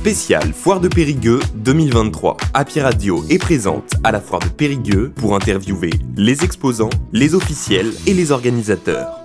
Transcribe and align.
Spécial 0.00 0.54
Foire 0.54 0.80
de 0.80 0.88
Périgueux 0.88 1.40
2023. 1.56 2.38
Happy 2.54 2.80
Radio 2.80 3.22
est 3.28 3.36
présente 3.36 3.92
à 4.02 4.10
la 4.10 4.18
Foire 4.22 4.40
de 4.40 4.48
Périgueux 4.48 5.12
pour 5.14 5.34
interviewer 5.34 5.90
les 6.16 6.42
exposants, 6.42 6.88
les 7.12 7.34
officiels 7.34 7.92
et 8.06 8.14
les 8.14 8.32
organisateurs. 8.32 9.19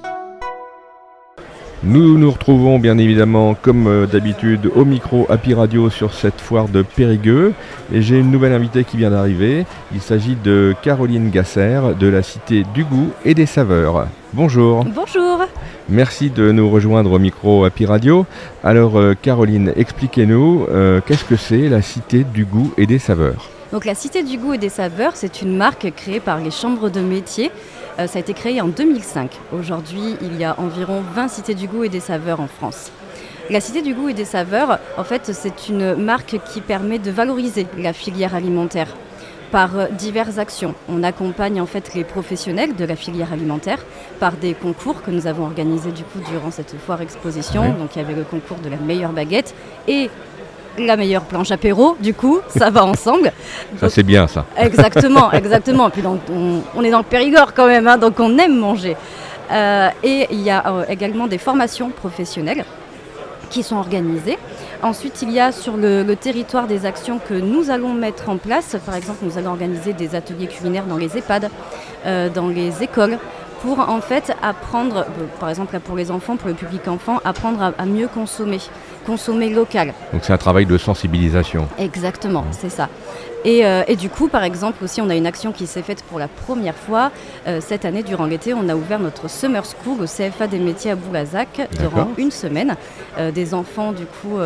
Nous 1.87 2.17
nous 2.17 2.31
retrouvons 2.31 2.79
bien 2.79 2.97
évidemment 2.97 3.53
comme 3.53 3.85
euh, 3.85 4.07
d'habitude 4.07 4.71
au 4.73 4.85
micro 4.85 5.27
Happy 5.29 5.53
Radio 5.53 5.91
sur 5.91 6.15
cette 6.15 6.41
foire 6.41 6.67
de 6.67 6.81
Périgueux 6.81 7.53
et 7.93 8.01
j'ai 8.01 8.17
une 8.17 8.31
nouvelle 8.31 8.53
invitée 8.53 8.83
qui 8.83 8.97
vient 8.97 9.11
d'arriver. 9.11 9.67
Il 9.93 10.01
s'agit 10.01 10.35
de 10.35 10.73
Caroline 10.81 11.29
Gasser 11.29 11.79
de 11.99 12.07
la 12.07 12.23
Cité 12.23 12.65
du 12.73 12.85
Goût 12.85 13.11
et 13.23 13.35
des 13.35 13.45
Saveurs. 13.45 14.07
Bonjour. 14.33 14.83
Bonjour. 14.83 15.45
Merci 15.87 16.31
de 16.31 16.51
nous 16.51 16.71
rejoindre 16.71 17.11
au 17.11 17.19
micro 17.19 17.65
Happy 17.65 17.85
Radio. 17.85 18.25
Alors 18.63 18.97
euh, 18.97 19.13
Caroline, 19.13 19.71
expliquez-nous 19.75 20.65
euh, 20.71 21.01
qu'est-ce 21.05 21.25
que 21.25 21.35
c'est 21.35 21.69
la 21.69 21.83
Cité 21.83 22.23
du 22.23 22.45
Goût 22.45 22.73
et 22.79 22.87
des 22.87 22.97
Saveurs? 22.97 23.51
Donc 23.71 23.85
la 23.85 23.95
Cité 23.95 24.23
du 24.23 24.37
Goût 24.37 24.53
et 24.53 24.57
des 24.57 24.69
Saveurs, 24.69 25.15
c'est 25.15 25.41
une 25.41 25.57
marque 25.57 25.91
créée 25.95 26.19
par 26.19 26.39
les 26.39 26.51
chambres 26.51 26.89
de 26.89 27.01
métier 27.01 27.51
euh, 27.99 28.07
ça 28.07 28.17
a 28.17 28.21
été 28.21 28.33
créé 28.33 28.61
en 28.61 28.67
2005. 28.67 29.31
Aujourd'hui, 29.53 30.17
il 30.21 30.37
y 30.37 30.43
a 30.43 30.59
environ 30.59 31.01
20 31.13 31.27
cités 31.29 31.55
du 31.55 31.67
goût 31.67 31.83
et 31.83 31.89
des 31.89 31.99
saveurs 31.99 32.41
en 32.41 32.47
France. 32.47 32.91
La 33.49 33.61
Cité 33.61 33.81
du 33.81 33.93
goût 33.93 34.09
et 34.09 34.13
des 34.13 34.25
saveurs, 34.25 34.79
en 34.97 35.03
fait, 35.03 35.31
c'est 35.33 35.69
une 35.69 35.95
marque 35.95 36.37
qui 36.51 36.61
permet 36.61 36.99
de 36.99 37.11
valoriser 37.11 37.67
la 37.77 37.93
filière 37.93 38.35
alimentaire 38.35 38.87
par 39.51 39.77
euh, 39.77 39.87
diverses 39.87 40.39
actions. 40.39 40.73
On 40.89 41.03
accompagne 41.03 41.61
en 41.61 41.65
fait 41.65 41.93
les 41.93 42.03
professionnels 42.03 42.75
de 42.75 42.83
la 42.83 42.95
filière 42.95 43.31
alimentaire 43.31 43.85
par 44.19 44.33
des 44.33 44.53
concours 44.53 45.01
que 45.01 45.11
nous 45.11 45.27
avons 45.27 45.45
organisés 45.45 45.91
du 45.91 46.03
coup 46.03 46.19
durant 46.29 46.51
cette 46.51 46.75
foire 46.77 47.01
exposition. 47.01 47.73
Donc 47.79 47.95
il 47.95 48.01
y 48.01 48.01
avait 48.01 48.15
le 48.15 48.23
concours 48.23 48.57
de 48.57 48.69
la 48.69 48.77
meilleure 48.77 49.13
baguette 49.13 49.53
et 49.87 50.09
la 50.77 50.97
meilleure 50.97 51.23
planche 51.23 51.51
apéro, 51.51 51.95
du 51.99 52.13
coup, 52.13 52.39
ça 52.47 52.69
va 52.69 52.85
ensemble. 52.85 53.31
Ça 53.79 53.89
c'est 53.89 54.03
bien 54.03 54.27
ça. 54.27 54.45
Exactement, 54.57 55.31
exactement. 55.31 55.89
Puis 55.89 56.01
donc, 56.01 56.19
on, 56.75 56.83
est 56.83 56.91
dans 56.91 56.99
le 56.99 57.03
Périgord 57.03 57.53
quand 57.53 57.67
même, 57.67 57.87
hein, 57.87 57.97
donc 57.97 58.19
on 58.19 58.37
aime 58.37 58.57
manger. 58.57 58.95
Euh, 59.51 59.89
et 60.03 60.27
il 60.31 60.41
y 60.41 60.49
a 60.49 60.67
euh, 60.67 60.85
également 60.89 61.27
des 61.27 61.37
formations 61.37 61.89
professionnelles 61.89 62.65
qui 63.49 63.63
sont 63.63 63.75
organisées. 63.75 64.37
Ensuite, 64.81 65.21
il 65.21 65.31
y 65.31 65.39
a 65.39 65.51
sur 65.51 65.77
le, 65.77 66.03
territoire 66.15 66.67
des 66.67 66.85
actions 66.85 67.19
que 67.19 67.33
nous 67.33 67.69
allons 67.69 67.93
mettre 67.93 68.29
en 68.29 68.37
place. 68.37 68.75
Par 68.85 68.95
exemple, 68.95 69.19
nous 69.23 69.37
allons 69.37 69.51
organiser 69.51 69.93
des 69.93 70.15
ateliers 70.15 70.47
culinaires 70.47 70.85
dans 70.85 70.97
les 70.97 71.17
EHPAD, 71.17 71.49
euh, 72.05 72.29
dans 72.29 72.47
les 72.47 72.83
écoles, 72.83 73.17
pour 73.65 73.79
en 73.79 73.99
fait 73.99 74.31
apprendre, 74.43 75.07
par 75.39 75.49
exemple 75.49 75.79
pour 75.79 75.95
les 75.95 76.11
enfants, 76.11 76.37
pour 76.37 76.49
le 76.49 76.53
public 76.53 76.87
enfant, 76.87 77.17
apprendre 77.25 77.73
à 77.77 77.85
mieux 77.85 78.07
consommer 78.07 78.59
consommer 79.07 79.49
local. 79.49 79.93
Donc 80.13 80.23
c'est 80.23 80.33
un 80.33 80.37
travail 80.37 80.65
de 80.65 80.77
sensibilisation. 80.77 81.67
Exactement, 81.79 82.45
c'est 82.51 82.69
ça. 82.69 82.89
Euh, 83.45 83.83
et, 83.87 83.95
du 83.95 84.09
coup, 84.09 84.27
par 84.27 84.43
exemple, 84.43 84.83
aussi, 84.83 85.01
on 85.01 85.09
a 85.09 85.15
une 85.15 85.27
action 85.27 85.51
qui 85.51 85.67
s'est 85.67 85.81
faite 85.81 86.03
pour 86.03 86.19
la 86.19 86.27
première 86.27 86.75
fois 86.75 87.11
euh, 87.47 87.59
cette 87.61 87.85
année 87.85 88.03
durant 88.03 88.25
l'été. 88.25 88.53
On 88.53 88.67
a 88.69 88.75
ouvert 88.75 88.99
notre 88.99 89.29
Summer 89.29 89.63
School 89.65 90.01
au 90.01 90.05
CFA 90.05 90.47
des 90.47 90.59
métiers 90.59 90.91
à 90.91 90.95
Boulazac 90.95 91.67
durant 91.79 92.09
une 92.17 92.31
semaine. 92.31 92.75
Euh, 93.17 93.31
des 93.31 93.53
enfants 93.53 93.91
du 93.91 94.05
coup 94.05 94.37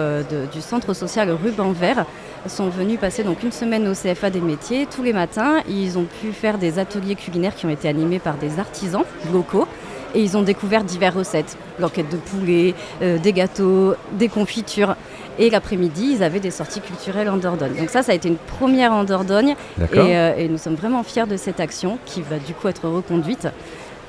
du 0.52 0.62
centre 0.62 0.94
social 0.94 1.32
Ruban 1.32 1.72
Vert 1.72 2.06
sont 2.48 2.70
venus 2.70 3.00
passer 3.00 3.24
donc 3.24 3.44
une 3.44 3.52
semaine 3.52 3.88
au 3.88 3.94
CFA 3.94 4.30
des 4.30 4.42
métiers 4.42 4.86
tous 4.86 5.04
les 5.04 5.14
matins. 5.14 5.62
Ils 5.68 5.98
ont 5.98 6.06
pu 6.06 6.32
faire 6.32 6.58
des 6.58 6.80
ateliers 6.80 7.16
culinaires 7.16 7.56
qui 7.56 7.66
ont 7.66 7.70
été 7.70 7.88
animés 7.88 8.20
par 8.20 8.36
des 8.36 8.60
artisans 8.60 9.04
locaux 9.32 9.68
et 10.16 10.22
ils 10.22 10.38
ont 10.38 10.42
découvert 10.42 10.84
diverses 10.84 11.16
recettes, 11.16 11.58
l'enquête 11.80 12.10
de 12.10 12.18
poulet, 12.18 12.74
euh, 13.02 13.18
des 13.18 13.34
gâteaux, 13.34 13.96
des 14.14 14.30
confitures. 14.30 14.96
Et 15.38 15.50
l'après-midi, 15.50 16.16
ils 16.16 16.24
avaient 16.24 16.42
des 16.42 16.52
sorties 16.52 16.82
culturelles 16.82 17.30
en 17.30 17.38
Dordogne. 17.38 17.76
Donc 17.78 17.90
ça, 17.90 18.04
ça 18.04 18.12
a 18.12 18.16
été 18.16 18.28
une 18.28 18.36
première 18.36 18.92
en 18.92 19.06
Dordogne 19.06 19.56
euh, 19.94 20.36
et, 20.36 20.50
nous 20.50 20.58
sommes 20.58 20.76
vraiment 20.76 21.04
fiers 21.04 21.28
de 21.28 21.38
cette 21.38 21.62
action 21.62 21.98
qui 22.06 22.22
va 22.22 22.38
du 22.40 22.54
coup 22.54 22.68
être 22.68 22.88
reconduite. 22.88 23.48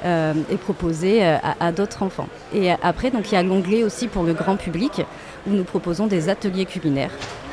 Euh, 0.03 0.33
et 0.51 0.57
proposée 0.57 1.23
à, 1.23 1.73
d'autres 1.73 2.03
enfants. 2.03 2.27
Et 2.55 2.71
après, 2.71 3.11
donc 3.11 3.31
il 3.31 3.35
y 3.35 3.37
a 3.37 3.43
l'onglet 3.43 3.85
aussi 3.85 4.09
pour 4.09 4.23
le 4.23 4.33
grand 4.33 4.57
public 4.57 5.03
où 5.47 5.51
nous 5.51 5.63
proposons 5.63 6.07
des 6.07 6.31
ateliers 6.31 6.65
culinaires 6.65 7.11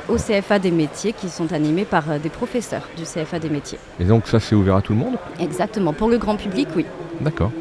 au 0.07 0.16
CFA 0.16 0.57
des 0.57 0.72
métiers 0.72 1.12
qui 1.12 1.28
sont 1.28 1.52
animés 1.52 1.84
par 1.84 2.06
des 2.24 2.30
professeurs 2.30 2.88
du 2.96 3.03
CFA 3.03 3.40
des 3.40 3.50
métiers. 3.50 3.80
Et 4.00 4.06
donc 4.06 4.28
ça 4.28 4.40
c'est 4.40 4.56
ouvert 4.56 4.78
à 4.78 4.81
tout 4.81 4.94
le 4.94 5.00
monde? 5.00 5.18
Exactement, 5.41 5.91
pour 5.91 6.07
le 6.07 6.18
grand 6.18 6.38
public 6.38 6.69
oui. 6.74 6.86
D'accord. 7.19 7.52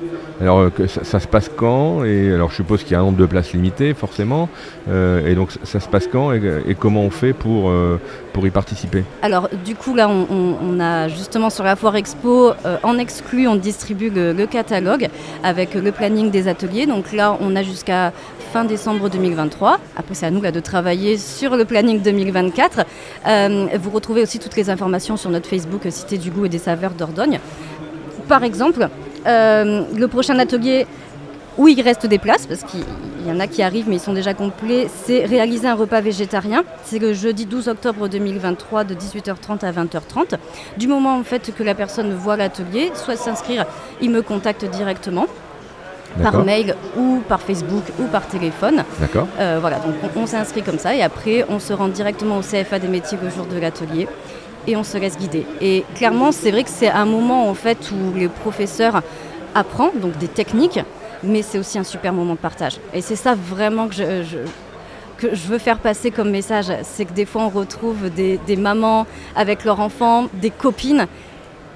Alors 0.40 0.58
euh, 0.58 0.70
ça, 0.86 1.18
se 1.18 1.26
passe 1.26 1.50
quand 1.54 2.04
Et 2.04 2.32
alors 2.32 2.50
je 2.50 2.56
suppose 2.56 2.82
qu'il 2.82 2.92
y 2.92 2.94
a 2.94 3.00
un 3.00 3.02
nombre 3.02 3.16
de 3.16 3.26
places 3.26 3.52
limitées 3.52 3.94
forcément. 3.94 4.48
Euh, 4.88 5.26
et 5.26 5.34
donc 5.34 5.50
ça, 5.62 5.80
se 5.80 5.88
passe 5.88 6.06
quand 6.06 6.32
et, 6.32 6.76
comment 6.78 7.02
on 7.02 7.10
fait 7.10 7.32
pour, 7.32 7.70
euh, 7.70 7.98
pour 8.32 8.46
y 8.46 8.50
participer? 8.50 9.04
Alors 9.22 9.48
du 9.64 9.74
coup 9.74 9.94
là 9.94 10.08
on, 10.08 10.80
a 10.80 11.08
justement 11.08 11.48
sur 11.48 11.64
la 11.64 11.74
foire 11.74 11.96
expo 11.96 12.52
en 12.82 12.98
exclu 12.98 13.48
on 13.48 13.56
distribue 13.56 14.10
le, 14.10 14.46
catalogue 14.46 15.08
avec 15.42 15.74
le 15.74 15.90
planning 15.90 16.30
des 16.30 16.48
ateliers. 16.48 16.86
Donc 16.86 17.12
là 17.12 17.36
on 17.40 17.56
a 17.56 17.62
jusqu'à 17.62 18.12
fin 18.52 18.64
décembre 18.64 19.08
2023. 19.08 19.78
Après 19.96 20.14
c'est 20.14 20.26
à 20.26 20.30
nous 20.30 20.42
là 20.42 20.52
de 20.52 20.60
travailler 20.60 21.16
sur 21.16 21.56
le 21.56 21.64
planning 21.64 22.02
2024. 22.02 22.84
vous 23.78 23.90
retrouvez 23.90 24.22
aussi 24.22 24.38
toutes 24.38 24.56
les 24.56 24.68
informations 24.68 25.16
sur 25.16 25.30
notre 25.30 25.48
Facebook 25.48 25.82
Cité 25.88 26.18
du 26.18 26.30
goût 26.30 26.44
et 26.44 26.48
des 26.48 26.58
saveurs 26.58 26.90
d'Ordogne. 26.92 27.38
Par 28.28 28.42
exemple, 28.42 28.88
le 29.24 30.06
prochain 30.06 30.38
atelier 30.38 30.86
où 31.58 31.68
il 31.68 31.80
reste 31.80 32.06
des 32.06 32.18
places, 32.18 32.46
parce 32.46 32.62
qu'il 32.62 32.84
y 33.26 33.30
en 33.30 33.40
a 33.40 33.46
qui 33.46 33.62
arrivent 33.62 33.88
mais 33.88 33.96
ils 33.96 34.00
sont 34.00 34.12
déjà 34.12 34.34
complets, 34.34 34.88
c'est 35.04 35.24
réaliser 35.24 35.68
un 35.68 35.74
repas 35.74 36.00
végétarien. 36.00 36.64
C'est 36.84 36.98
le 36.98 37.12
jeudi 37.14 37.46
12 37.46 37.68
octobre 37.68 38.08
2023 38.08 38.84
de 38.84 38.94
18h30 38.94 39.64
à 39.64 39.72
20h30. 39.72 40.36
Du 40.76 40.86
moment 40.86 41.16
en 41.16 41.24
fait 41.24 41.54
que 41.54 41.62
la 41.62 41.74
personne 41.74 42.12
voit 42.14 42.36
l'atelier, 42.36 42.92
soit 42.94 43.16
s'inscrire, 43.16 43.66
il 44.00 44.10
me 44.10 44.22
contacte 44.22 44.64
directement 44.66 45.26
par 46.22 46.44
mail 46.44 46.74
ou 46.96 47.20
par 47.28 47.40
Facebook 47.40 47.84
ou 47.98 48.04
par 48.04 48.26
téléphone. 48.26 48.84
D'accord. 49.00 49.26
Euh, 49.38 49.58
voilà, 49.60 49.78
donc 49.78 49.94
on 50.16 50.26
s'inscrit 50.26 50.62
comme 50.62 50.78
ça 50.78 50.94
et 50.94 51.02
après 51.02 51.44
on 51.48 51.58
se 51.58 51.72
rend 51.72 51.88
directement 51.88 52.38
au 52.38 52.42
CFA 52.42 52.78
des 52.78 52.88
métiers 52.88 53.18
le 53.22 53.30
jour 53.30 53.46
de 53.46 53.58
l'atelier 53.58 54.08
et 54.66 54.76
on 54.76 54.84
se 54.84 54.98
laisse 54.98 55.16
guider. 55.16 55.46
Et 55.60 55.84
clairement, 55.94 56.32
c'est 56.32 56.50
vrai 56.50 56.64
que 56.64 56.70
c'est 56.70 56.88
un 56.88 57.04
moment 57.04 57.48
en 57.48 57.54
fait 57.54 57.90
où 57.92 58.16
les 58.16 58.28
professeurs 58.28 59.02
apprennent 59.54 60.00
donc 60.00 60.16
des 60.18 60.28
techniques, 60.28 60.80
mais 61.22 61.42
c'est 61.42 61.58
aussi 61.58 61.78
un 61.78 61.84
super 61.84 62.12
moment 62.12 62.34
de 62.34 62.38
partage. 62.38 62.78
Et 62.92 63.00
c'est 63.00 63.16
ça 63.16 63.34
vraiment 63.34 63.88
que 63.88 63.94
je, 63.94 64.38
que 65.18 65.34
je 65.34 65.46
veux 65.46 65.58
faire 65.58 65.78
passer 65.78 66.10
comme 66.10 66.30
message, 66.30 66.66
c'est 66.82 67.04
que 67.04 67.12
des 67.12 67.24
fois 67.26 67.42
on 67.42 67.48
retrouve 67.48 68.10
des 68.10 68.56
mamans 68.56 69.06
avec 69.34 69.64
leurs 69.64 69.80
enfants, 69.80 70.26
des 70.34 70.50
copines, 70.50 71.06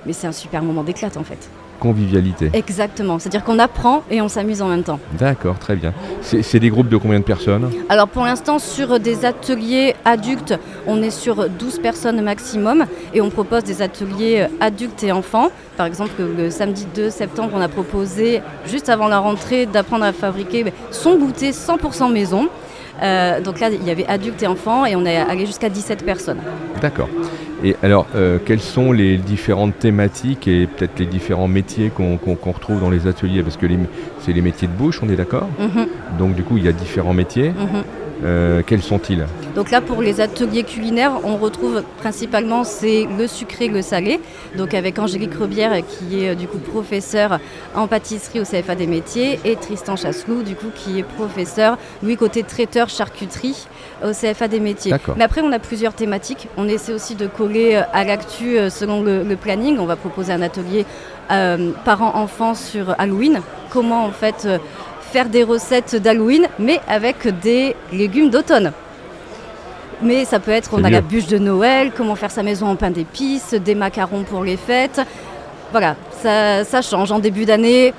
mais 0.06 0.12
c'est 0.12 0.26
un 0.26 0.32
super 0.32 0.62
moment 0.62 0.82
d'éclate 0.82 1.16
en 1.16 1.24
fait 1.24 1.50
convivialité. 1.80 2.50
Exactement, 2.52 3.18
c'est-à-dire 3.18 3.42
qu'on 3.42 3.58
apprend 3.58 4.04
et 4.10 4.20
on 4.20 4.28
s'amuse 4.28 4.62
en 4.62 4.68
même 4.68 4.84
temps. 4.84 5.00
D'accord, 5.18 5.58
très 5.58 5.74
bien. 5.74 5.92
C'est 6.20 6.60
des 6.60 6.70
groupes 6.70 6.88
de 6.88 6.96
combien 6.96 7.18
de 7.18 7.24
personnes? 7.24 7.72
Alors 7.88 8.06
pour 8.06 8.24
l'instant, 8.24 8.60
sur 8.60 9.00
des 9.00 9.24
ateliers 9.24 9.96
adultes, 10.04 10.54
on 10.86 11.02
est 11.02 11.10
sur 11.10 11.48
12 11.48 11.80
personnes 11.80 12.20
maximum 12.20 12.84
et 13.14 13.20
on 13.20 13.30
propose 13.30 13.64
des 13.64 13.82
ateliers 13.82 14.46
adultes 14.60 15.02
et 15.02 15.10
enfants. 15.10 15.48
Par 15.76 15.86
exemple, 15.86 16.22
le 16.36 16.50
samedi 16.50 16.86
2 16.94 17.10
septembre, 17.10 17.52
on 17.54 17.60
a 17.60 17.68
proposé, 17.68 18.42
juste 18.66 18.88
avant 18.88 19.08
la 19.08 19.18
rentrée, 19.18 19.66
d'apprendre 19.66 20.04
à 20.04 20.12
fabriquer 20.12 20.66
son 20.90 21.16
goûter 21.16 21.50
100% 21.50 22.12
maison. 22.12 22.48
Euh, 23.02 23.40
donc 23.40 23.60
là, 23.60 23.70
il 23.70 23.82
y 23.84 23.90
avait 23.90 24.06
adultes 24.06 24.42
et 24.42 24.46
enfants 24.46 24.84
et 24.84 24.94
on 24.94 25.06
est 25.06 25.16
allé 25.16 25.46
jusqu'à 25.46 25.70
17 25.70 26.04
personnes. 26.04 26.40
D'accord. 26.82 27.08
Et 27.62 27.76
alors, 27.82 28.06
euh, 28.14 28.38
quelles 28.44 28.60
sont 28.60 28.92
les 28.92 29.18
différentes 29.18 29.78
thématiques 29.78 30.48
et 30.48 30.66
peut-être 30.66 30.98
les 30.98 31.06
différents 31.06 31.48
métiers 31.48 31.90
qu'on 31.90 32.18
retrouve 32.52 32.80
dans 32.80 32.90
les 32.90 33.06
ateliers? 33.06 33.42
Parce 33.42 33.56
que 33.56 33.66
c'est 34.20 34.32
les 34.32 34.40
métiers 34.40 34.68
de 34.68 34.72
bouche, 34.72 35.00
on 35.02 35.08
est 35.08 35.16
d'accord? 35.16 35.48
Mhm. 35.58 35.86
Donc 36.18 36.34
du 36.34 36.42
coup, 36.42 36.56
il 36.56 36.64
y 36.64 36.68
a 36.68 36.72
différents 36.72 37.14
métiers. 37.14 37.50
Mhm. 37.50 37.82
Euh, 38.22 38.62
quels 38.66 38.82
sont-ils 38.82 39.26
Donc 39.54 39.70
là, 39.70 39.80
pour 39.80 40.02
les 40.02 40.20
ateliers 40.20 40.62
culinaires, 40.62 41.12
on 41.24 41.36
retrouve 41.36 41.82
principalement 41.98 42.64
c'est 42.64 43.06
le 43.18 43.26
sucré, 43.26 43.68
le 43.68 43.82
salé. 43.82 44.20
Donc 44.56 44.74
avec 44.74 44.98
Angélique 44.98 45.34
Rebière 45.34 45.72
qui 45.86 46.22
est 46.22 46.30
euh, 46.30 46.34
du 46.34 46.46
coup 46.46 46.58
professeur 46.58 47.38
en 47.74 47.86
pâtisserie 47.86 48.40
au 48.40 48.44
CFA 48.44 48.74
des 48.74 48.86
métiers 48.86 49.38
et 49.44 49.56
Tristan 49.56 49.96
Chasselou 49.96 50.42
du 50.42 50.54
coup 50.54 50.68
qui 50.74 50.98
est 50.98 51.02
professeur, 51.02 51.78
lui 52.02 52.16
côté 52.16 52.42
traiteur 52.42 52.88
charcuterie 52.88 53.66
au 54.04 54.10
CFA 54.10 54.48
des 54.48 54.60
métiers. 54.60 54.94
Mais 55.16 55.24
après, 55.24 55.40
on 55.42 55.52
a 55.52 55.58
plusieurs 55.58 55.94
thématiques. 55.94 56.48
On 56.56 56.68
essaie 56.68 56.92
aussi 56.92 57.14
de 57.14 57.26
coller 57.26 57.76
euh, 57.76 57.82
à 57.92 58.04
l'actu 58.04 58.56
selon 58.70 59.02
le, 59.02 59.36
planning. 59.40 59.78
On 59.78 59.86
va 59.86 59.96
proposer 59.96 60.32
un 60.32 60.42
atelier 60.42 60.84
parents-enfants 61.84 62.54
sur 62.54 62.94
Halloween. 62.98 63.40
Comment 63.70 64.04
en 64.04 64.10
fait 64.10 64.48
faire 65.10 65.28
des 65.28 65.42
recettes 65.42 65.96
d'Halloween, 65.96 66.46
mais 66.58 66.80
avec 66.88 67.26
des 67.40 67.74
légumes 67.92 68.30
d'automne. 68.30 68.72
Mais 70.02 70.24
ça 70.24 70.38
peut 70.40 70.52
être, 70.52 70.70
on 70.72 70.84
a 70.84 70.88
la 70.88 71.02
bûche 71.02 71.26
de 71.26 71.36
Noël, 71.36 71.92
comment 71.94 72.14
faire 72.14 72.30
sa 72.30 72.42
maison 72.42 72.68
en 72.68 72.76
pain 72.76 72.90
d'épices, 72.90 73.52
des 73.52 73.74
macarons 73.74 74.22
pour 74.22 74.44
les 74.44 74.56
fêtes. 74.56 75.00
Voilà, 75.72 75.96
ça, 76.22 76.82
change. 76.82 77.12
En 77.12 77.18
début 77.18 77.44
d'année, 77.44 77.92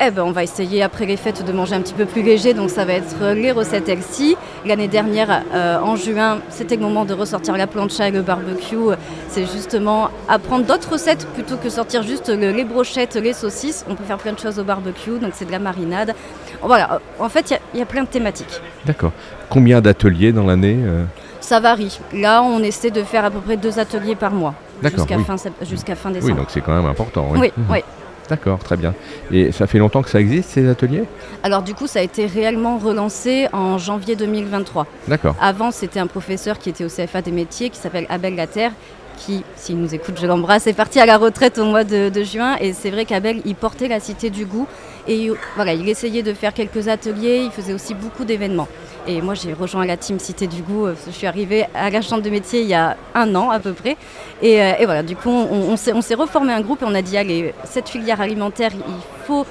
eh 0.00 0.10
ben, 0.10 0.24
on 0.24 0.32
va 0.32 0.42
essayer 0.42 0.82
après 0.82 1.06
les 1.06 1.16
fêtes 1.16 1.44
de 1.46 1.52
manger 1.52 1.74
un 1.74 1.80
petit 1.80 1.94
peu 1.94 2.04
plus 2.04 2.22
léger, 2.22 2.52
donc 2.52 2.68
ça 2.68 2.84
va 2.84 2.92
être 2.92 3.32
les 3.34 3.52
recettes 3.52 3.88
Elsie. 3.88 4.36
L'année 4.66 4.88
dernière, 4.88 5.44
euh, 5.54 5.78
en 5.78 5.96
juin, 5.96 6.40
c'était 6.50 6.76
le 6.76 6.82
moment 6.82 7.06
de 7.06 7.14
ressortir 7.14 7.56
la 7.56 7.66
plancha 7.66 8.08
et 8.08 8.10
le 8.10 8.20
barbecue. 8.20 8.92
C'est 9.30 9.46
justement 9.46 10.10
apprendre 10.28 10.66
d'autres 10.66 10.92
recettes 10.92 11.26
plutôt 11.28 11.56
que 11.56 11.70
sortir 11.70 12.02
juste 12.02 12.28
les 12.28 12.64
brochettes, 12.64 13.14
les 13.14 13.32
saucisses. 13.32 13.86
On 13.88 13.94
peut 13.94 14.04
faire 14.04 14.18
plein 14.18 14.32
de 14.32 14.38
choses 14.38 14.58
au 14.58 14.64
barbecue, 14.64 15.18
donc 15.18 15.32
c'est 15.34 15.46
de 15.46 15.52
la 15.52 15.58
marinade. 15.58 16.14
Voilà, 16.62 17.00
en 17.18 17.28
fait, 17.28 17.58
il 17.74 17.78
y, 17.78 17.82
a 17.82 17.86
plein 17.86 18.02
de 18.02 18.08
thématiques. 18.08 18.60
D'accord. 18.84 19.12
Combien 19.48 19.80
d'ateliers 19.80 20.32
dans 20.32 20.46
l'année 20.46 20.78
euh 20.84 21.04
Ça 21.40 21.60
varie. 21.60 21.98
Là, 22.12 22.42
on 22.42 22.60
essaie 22.60 22.90
de 22.90 23.02
faire 23.02 23.24
à 23.24 23.30
peu 23.30 23.40
près 23.40 23.56
deux 23.56 23.78
ateliers 23.78 24.16
par 24.16 24.32
mois. 24.32 24.54
Jusqu'à 24.82 25.18
fin, 25.18 25.36
fin 25.36 26.10
décembre. 26.10 26.32
Oui, 26.32 26.34
donc 26.34 26.46
c'est 26.48 26.60
quand 26.60 26.74
même 26.74 26.86
important. 26.86 27.28
Oui, 27.34 27.52
oui. 27.70 27.82
D'accord, 28.28 28.58
très 28.58 28.76
bien. 28.76 28.94
Et 29.30 29.52
ça 29.52 29.66
fait 29.66 29.78
longtemps 29.78 30.02
que 30.02 30.10
ça 30.10 30.20
existe, 30.20 30.50
ces 30.50 30.68
ateliers? 30.68 31.04
Alors 31.42 31.62
du 31.62 31.74
coup, 31.74 31.86
ça 31.86 32.00
a 32.00 32.02
été 32.02 32.26
réellement 32.26 32.78
relancé 32.78 33.48
en 33.52 33.78
janvier 33.78 34.16
2023. 34.16 34.86
D'accord. 35.08 35.36
Avant, 35.40 35.70
c'était 35.70 36.00
un 36.00 36.06
professeur 36.06 36.58
qui 36.58 36.70
était 36.70 36.84
au 36.84 36.88
CFA 36.88 37.22
des 37.22 37.30
métiers, 37.30 37.70
qui 37.70 37.78
s'appelle 37.78 38.06
Abel 38.08 38.34
Laterre, 38.34 38.72
qui, 39.16 39.44
s'il 39.56 39.78
nous 39.78 39.94
écoute, 39.94 40.18
je 40.20 40.26
l'embrasse, 40.26 40.66
est 40.66 40.72
parti 40.72 41.00
à 41.00 41.06
la 41.06 41.18
retraite 41.18 41.58
au 41.58 41.64
mois 41.64 41.84
de, 41.84 42.08
de 42.08 42.22
juin. 42.22 42.56
Et 42.60 42.72
c'est 42.72 42.90
vrai 42.90 43.04
qu'Abel, 43.04 43.40
il 43.44 43.54
portait 43.54 43.88
la 43.88 44.00
cité 44.00 44.30
du 44.30 44.44
goût. 44.44 44.66
Et 45.08 45.30
voilà, 45.54 45.72
il 45.72 45.88
essayait 45.88 46.22
de 46.22 46.32
faire 46.34 46.52
quelques 46.52 46.88
ateliers, 46.88 47.42
il 47.44 47.50
faisait 47.50 47.72
aussi 47.72 47.94
beaucoup 47.94 48.24
d'événements. 48.24 48.68
Et 49.08 49.22
moi, 49.22 49.34
j'ai 49.34 49.52
rejoint 49.52 49.86
la 49.86 49.96
team 49.96 50.18
Cité 50.18 50.48
du 50.48 50.62
Goût. 50.62 50.88
Je 51.06 51.12
suis 51.12 51.28
arrivée 51.28 51.66
à 51.74 51.90
la 51.90 52.02
chambre 52.02 52.22
de 52.22 52.30
métier 52.30 52.62
il 52.62 52.66
y 52.66 52.74
a 52.74 52.96
un 53.14 53.34
an 53.36 53.50
à 53.50 53.60
peu 53.60 53.72
près. 53.72 53.96
Et, 54.42 54.60
euh, 54.60 54.72
voilà, 54.84 55.04
du 55.04 55.14
coup, 55.14 55.30
on, 55.30 55.72
on 55.72 55.76
s'est 55.76 56.14
reformé 56.14 56.52
un 56.52 56.60
groupe 56.60 56.82
et 56.82 56.84
on 56.86 56.94
a 56.94 57.02
dit 57.02 57.16
allez, 57.16 57.54
cette 57.64 57.88
filière 57.88 58.20
alimentaire, 58.20 58.72
il 58.74 59.26
faut 59.26 59.46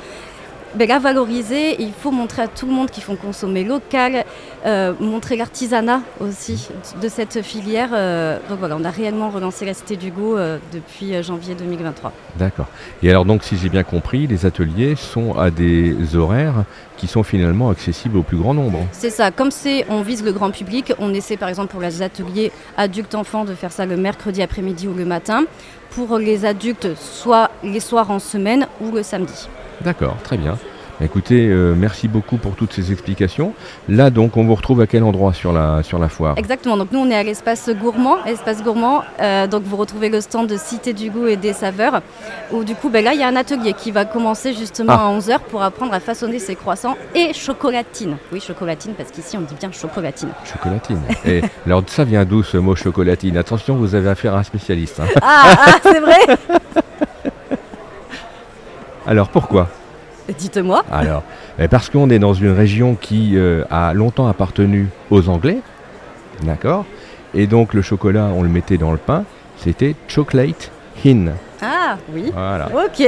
ben, 0.75 0.87
la 0.87 0.99
valoriser. 0.99 1.81
Il 1.81 1.93
faut 1.93 2.11
montrer 2.11 2.43
à 2.43 2.47
tout 2.47 2.65
le 2.65 2.73
monde 2.73 2.89
qu'il 2.89 3.03
faut 3.03 3.15
consommer 3.15 3.63
local, 3.63 4.25
euh, 4.65 4.93
montrer 4.99 5.37
l'artisanat 5.37 6.01
aussi 6.19 6.69
de 7.01 7.07
cette 7.07 7.41
filière. 7.41 7.89
Euh, 7.93 8.37
donc 8.49 8.59
voilà, 8.59 8.75
on 8.77 8.83
a 8.83 8.89
réellement 8.89 9.29
relancé 9.29 9.65
la 9.65 9.73
Cité 9.73 9.95
du 9.95 10.11
euh, 10.17 10.57
depuis 10.73 11.21
janvier 11.23 11.55
2023. 11.55 12.11
D'accord. 12.37 12.67
Et 13.01 13.09
alors 13.09 13.25
donc, 13.25 13.43
si 13.43 13.57
j'ai 13.57 13.69
bien 13.69 13.83
compris, 13.83 14.27
les 14.27 14.45
ateliers 14.45 14.95
sont 14.95 15.37
à 15.37 15.49
des 15.49 16.15
horaires 16.15 16.65
qui 16.97 17.07
sont 17.07 17.23
finalement 17.23 17.69
accessibles 17.69 18.17
au 18.17 18.23
plus 18.23 18.37
grand 18.37 18.53
nombre. 18.53 18.79
C'est 18.91 19.09
ça. 19.09 19.31
Comme 19.31 19.51
c'est, 19.51 19.85
on 19.89 20.01
vise 20.01 20.23
le 20.23 20.31
grand 20.31 20.51
public, 20.51 20.93
on 20.99 21.13
essaie 21.13 21.37
par 21.37 21.49
exemple 21.49 21.71
pour 21.71 21.81
les 21.81 22.01
ateliers 22.01 22.51
adultes-enfants 22.77 23.45
de 23.45 23.53
faire 23.53 23.71
ça 23.71 23.85
le 23.85 23.97
mercredi 23.97 24.41
après-midi 24.41 24.87
ou 24.87 24.93
le 24.93 25.05
matin. 25.05 25.45
Pour 25.91 26.17
les 26.17 26.45
adultes, 26.45 26.89
soit 26.97 27.51
les 27.63 27.79
soirs 27.79 28.11
en 28.11 28.19
semaine 28.19 28.67
ou 28.81 28.91
le 28.91 29.03
samedi. 29.03 29.47
D'accord, 29.81 30.17
très 30.23 30.37
bien. 30.37 30.57
Écoutez, 31.01 31.47
euh, 31.49 31.75
merci 31.75 32.07
beaucoup 32.07 32.37
pour 32.37 32.55
toutes 32.55 32.71
ces 32.71 32.91
explications. 32.93 33.53
Là, 33.89 34.09
donc, 34.09 34.37
on 34.37 34.45
vous 34.45 34.55
retrouve 34.55 34.79
à 34.79 34.87
quel 34.87 35.03
endroit 35.03 35.33
sur 35.33 35.51
la, 35.51 35.83
sur 35.83 35.99
la 35.99 36.07
foire? 36.07 36.35
Exactement. 36.37 36.77
Donc, 36.77 36.91
nous, 36.91 36.99
on 36.99 37.09
est 37.09 37.15
à 37.15 37.23
l'espace 37.23 37.69
gourmand. 37.69 38.23
Espace 38.25 38.63
gourmand. 38.63 39.03
Euh, 39.19 39.45
donc, 39.47 39.63
vous 39.63 39.75
retrouvez 39.75 40.07
le 40.07 40.21
stand 40.21 40.47
de 40.47 40.55
Cité 40.55 40.93
du 40.93 41.09
goût 41.09 41.27
et 41.27 41.35
des 41.35 41.51
saveurs. 41.51 42.01
Où, 42.51 42.63
du 42.63 42.75
coup, 42.75 42.89
ben, 42.89 43.03
là, 43.03 43.13
il 43.13 43.19
y 43.19 43.23
a 43.23 43.27
un 43.27 43.35
atelier 43.35 43.73
qui 43.73 43.91
va 43.91 44.05
commencer 44.05 44.53
justement 44.53 44.93
ah. 44.93 45.07
à 45.07 45.17
11h 45.17 45.39
pour 45.49 45.61
apprendre 45.63 45.93
à 45.93 45.99
façonner 45.99 46.39
ses 46.39 46.55
croissants 46.55 46.95
et 47.13 47.33
chocolatine. 47.33 48.15
Oui, 48.31 48.39
chocolatine, 48.39 48.93
parce 48.93 49.11
qu'ici, 49.11 49.37
on 49.37 49.41
dit 49.41 49.55
bien 49.59 49.71
chocolatine. 49.73 50.29
Chocolatine. 50.45 51.01
et 51.25 51.41
alors, 51.65 51.83
ça 51.87 52.05
vient 52.05 52.23
d'où 52.23 52.41
ce 52.41 52.57
mot 52.57 52.75
chocolatine? 52.75 53.35
Attention, 53.35 53.75
vous 53.75 53.95
avez 53.95 54.09
affaire 54.09 54.33
à 54.33 54.39
un 54.39 54.43
spécialiste. 54.43 55.01
Hein. 55.01 55.07
Ah, 55.21 55.55
ah 55.57 55.79
c'est 55.83 55.99
vrai 55.99 56.37
Alors, 59.07 59.29
pourquoi 59.29 59.69
Dites-moi. 60.37 60.83
Alors, 60.91 61.21
parce 61.69 61.89
qu'on 61.89 62.09
est 62.09 62.17
dans 62.17 62.33
une 62.33 62.49
région 62.51 62.95
qui 62.95 63.37
euh, 63.37 63.63
a 63.69 63.93
longtemps 63.93 64.27
appartenu 64.27 64.89
aux 65.11 65.29
Anglais, 65.29 65.59
d'accord? 66.41 66.85
Et 67.35 67.45
donc 67.45 67.73
le 67.75 67.83
chocolat, 67.83 68.29
on 68.35 68.41
le 68.41 68.49
mettait 68.49 68.77
dans 68.77 68.91
le 68.91 68.97
pain, 68.97 69.23
c'était 69.57 69.95
chocolate 70.07 70.71
hin. 71.05 71.33
Ah 71.61 71.97
oui. 72.11 72.31
Voilà. 72.33 72.69
Ok. 72.73 73.07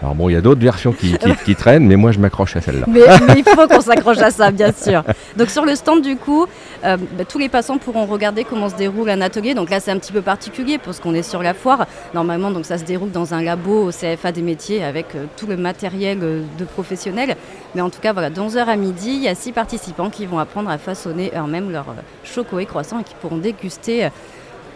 Alors 0.00 0.14
bon, 0.14 0.28
il 0.28 0.34
y 0.34 0.36
a 0.36 0.40
d'autres 0.40 0.60
versions 0.60 0.92
qui, 0.92 1.16
traînent, 1.56 1.86
mais 1.86 1.96
moi 1.96 2.12
je 2.12 2.18
m'accroche 2.18 2.56
à 2.56 2.60
celle-là. 2.60 2.86
Mais, 2.88 3.00
il 3.36 3.44
faut 3.44 3.66
qu'on 3.66 3.80
s'accroche 3.80 4.18
à 4.18 4.30
ça, 4.30 4.50
bien 4.50 4.72
sûr. 4.72 5.02
Donc 5.36 5.50
sur 5.50 5.64
le 5.64 5.74
stand 5.74 6.02
du 6.02 6.16
coup, 6.16 6.46
euh, 6.84 6.96
bah, 7.16 7.24
tous 7.24 7.38
les 7.38 7.48
passants 7.48 7.78
pourront 7.78 8.06
regarder 8.06 8.44
comment 8.44 8.68
se 8.68 8.76
déroule 8.76 9.10
un 9.10 9.20
atelier. 9.20 9.54
Donc 9.54 9.70
là 9.70 9.80
c'est 9.80 9.90
un 9.90 9.98
petit 9.98 10.12
peu 10.12 10.22
particulier 10.22 10.78
parce 10.78 11.00
qu'on 11.00 11.14
est 11.14 11.22
sur 11.22 11.42
la 11.42 11.54
foire. 11.54 11.86
Normalement 12.14 12.50
donc 12.50 12.64
ça 12.64 12.78
se 12.78 12.84
déroule 12.84 13.10
dans 13.10 13.34
un 13.34 13.42
labo 13.42 13.88
au 13.88 13.90
CFA 13.90 14.30
des 14.32 14.42
métiers 14.42 14.84
avec 14.84 15.14
euh, 15.14 15.24
tout 15.36 15.46
le 15.46 15.56
matériel 15.56 16.18
euh, 16.22 16.42
de 16.58 16.64
professionnels. 16.64 17.36
Mais 17.74 17.80
en 17.80 17.90
tout 17.90 18.00
cas 18.00 18.12
voilà, 18.12 18.30
de 18.30 18.40
11h 18.40 18.58
à 18.66 18.76
midi, 18.76 19.10
il 19.10 19.22
y 19.22 19.28
a 19.28 19.34
six 19.34 19.52
participants 19.52 20.10
qui 20.10 20.26
vont 20.26 20.38
apprendre 20.38 20.70
à 20.70 20.78
façonner 20.78 21.32
eux-mêmes 21.36 21.72
leur 21.72 21.86
choco 22.24 22.58
et 22.60 22.66
croissant 22.66 23.00
et 23.00 23.04
qui 23.04 23.14
pourront 23.20 23.38
déguster 23.38 24.08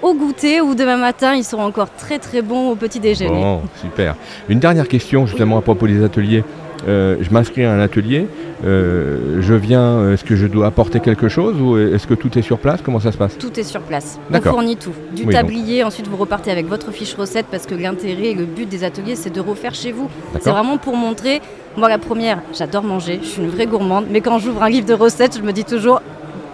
au 0.03 0.15
goûter 0.15 0.61
ou 0.61 0.75
demain 0.75 0.97
matin, 0.97 1.35
ils 1.35 1.45
seront 1.45 1.65
encore 1.65 1.95
très 1.95 2.19
très 2.19 2.43
bons 2.43 2.71
au 2.71 2.75
petit 2.75 3.01
déjeuner. 3.01 3.41
Bon, 3.41 3.63
super. 3.81 4.17
Une 4.49 4.59
dernière 4.59 4.89
question 4.89 5.27
justement 5.27 5.59
à 5.59 5.63
propos 5.63 5.87
des 5.87 6.05
ateliers. 6.05 6.45
Euh, 6.89 7.17
je 7.21 7.31
m'inscris 7.31 7.65
à 7.65 7.73
un 7.73 7.79
atelier, 7.79 8.27
euh, 8.65 9.41
je 9.41 9.55
viens, 9.55 10.11
est-ce 10.11 10.25
que 10.25 10.35
je 10.35 10.49
dois 10.49 10.67
apporter 10.67 10.99
quelque 10.99 11.29
chose 11.29 11.61
ou 11.61 11.79
est-ce 11.79 12.09
que 12.09 12.15
tout 12.15 12.37
est 12.37 12.43
sur 12.43 12.59
place? 12.59 12.81
Comment 12.83 12.99
ça 12.99 13.13
se 13.13 13.17
passe? 13.17 13.39
Tout 13.39 13.59
est 13.61 13.63
sur 13.63 13.83
place. 13.83 14.19
On 14.33 14.41
fournit 14.41 14.77
tout. 14.77 14.91
Du 15.15 15.25
tablier, 15.27 15.85
ensuite 15.85 16.09
vous 16.09 16.17
repartez 16.17 16.51
avec 16.51 16.67
votre 16.67 16.91
fiche 16.91 17.15
recette 17.15 17.47
parce 17.53 17.67
que 17.67 17.77
l'intérêt 17.77 18.31
et 18.31 18.35
le 18.35 18.47
but 18.47 18.69
des 18.69 18.83
ateliers 18.83 19.15
c'est 19.15 19.31
de 19.31 19.41
refaire 19.41 19.75
chez 19.75 19.93
vous. 19.93 20.09
C'est 20.41 20.51
vraiment 20.51 20.77
pour 20.77 20.97
montrer. 20.97 21.41
Moi 21.77 21.89
la 21.89 21.99
première, 21.99 22.43
j'adore 22.53 22.83
manger, 22.83 23.21
je 23.23 23.29
suis 23.29 23.43
une 23.43 23.49
vraie 23.49 23.67
gourmande, 23.67 24.07
mais 24.11 24.21
quand 24.21 24.41
j'ouvre 24.41 24.65
un 24.65 24.69
livre 24.69 24.87
de 24.87 24.95
recettes, 24.95 25.39
je 25.39 25.43
me 25.43 25.53
dis 25.53 25.65
toujours 25.65 26.03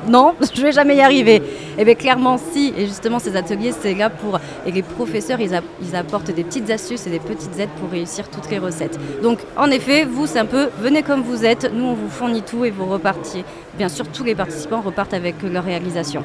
non, 0.09 0.35
je 0.55 0.63
vais 0.63 0.73
jamais 0.73 0.97
y 0.97 1.01
arriver. 1.01 1.37
Et 1.37 1.43
eh 1.83 1.85
bien 1.85 1.95
clairement 1.95 2.39
si, 2.39 2.73
et 2.77 2.87
justement 2.87 3.19
ces 3.19 3.37
ateliers 3.37 3.73
c'est 3.79 3.95
là 3.95 4.11
pour, 4.11 4.39
et 4.67 4.73
les 4.73 4.83
professeurs 4.83 5.41
ils, 5.41 5.55
apportent 5.95 6.31
des 6.31 6.45
petites 6.45 6.71
astuces 6.71 7.07
et 7.07 7.11
des 7.11 7.21
petites 7.21 7.59
aides 7.59 7.71
pour 7.81 7.91
réussir 7.91 8.29
toutes 8.29 8.51
les 8.51 8.59
recettes. 8.59 8.99
Donc 9.23 9.39
en 9.57 9.71
effet, 9.71 10.05
vous 10.05 10.27
c'est 10.27 10.39
un 10.39 10.47
peu, 10.47 10.69
venez 10.81 11.03
comme 11.03 11.23
vous 11.23 11.45
êtes, 11.45 11.73
nous 11.73 11.85
on 11.85 11.95
vous 11.95 12.09
fournit 12.09 12.43
tout 12.43 12.65
et 12.65 12.71
vous 12.71 12.87
repartiez. 12.87 13.45
Bien 13.77 13.89
sûr 13.89 14.07
tous 14.09 14.25
les 14.25 14.35
participants 14.35 14.81
repartent 14.81 15.15
avec 15.15 15.37
leur 15.43 15.65
réalisation. 15.65 16.25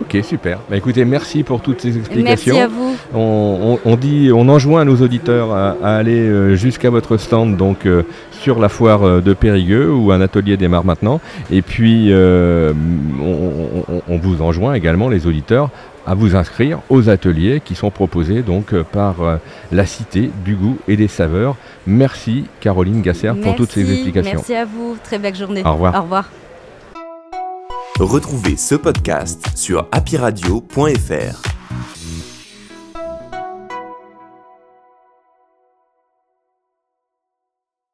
Ok, 0.00 0.18
super. 0.24 0.58
Bah, 0.68 0.76
écoutez, 0.76 1.04
merci 1.04 1.42
pour 1.42 1.60
toutes 1.60 1.80
ces 1.80 1.96
explications. 1.96 2.54
Merci 2.54 2.64
à 2.64 2.68
vous. 2.68 2.96
On, 3.14 3.96
dit, 3.96 4.30
on 4.32 4.48
enjoint 4.48 4.84
nos 4.84 4.96
auditeurs 4.96 5.52
à, 5.52 5.76
aller 5.82 6.18
euh, 6.18 6.54
jusqu'à 6.54 6.90
votre 6.90 7.16
stand, 7.16 7.56
donc 7.56 7.86
euh, 7.86 8.02
sur 8.32 8.58
la 8.58 8.68
foire 8.68 9.04
euh, 9.04 9.20
de 9.20 9.34
Périgueux, 9.34 9.92
où 9.92 10.12
un 10.12 10.20
atelier 10.20 10.56
démarre 10.56 10.84
maintenant. 10.84 11.20
Et 11.50 11.62
puis, 11.62 12.12
on, 12.12 12.74
vous 14.18 14.42
enjoint 14.42 14.74
également, 14.74 15.08
les 15.08 15.26
auditeurs, 15.26 15.70
à 16.06 16.14
vous 16.14 16.36
inscrire 16.36 16.80
aux 16.90 17.08
ateliers 17.08 17.62
qui 17.64 17.74
sont 17.74 17.90
proposés 17.90 18.42
donc 18.42 18.74
par 18.92 19.16
la 19.72 19.86
Cité 19.86 20.30
du 20.44 20.54
goût 20.54 20.76
et 20.86 20.96
des 20.96 21.08
saveurs. 21.08 21.56
Merci 21.86 22.44
Caroline 22.60 23.00
Gasser 23.00 23.32
pour 23.42 23.54
toutes 23.56 23.72
ces 23.72 23.90
explications. 23.90 24.34
Merci 24.34 24.54
à 24.54 24.64
vous. 24.64 24.96
Très 25.02 25.18
belle 25.18 25.34
journée. 25.34 25.62
Au 25.64 25.72
revoir. 25.72 25.94
Au 25.94 26.02
revoir. 26.02 26.28
Retrouvez 28.00 28.56
ce 28.56 28.74
podcast 28.74 29.56
sur 29.56 29.86
happyradio.fr. 29.92 31.53